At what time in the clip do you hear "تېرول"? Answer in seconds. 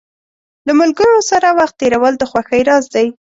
1.81-2.13